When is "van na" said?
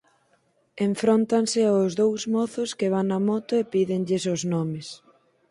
2.93-3.19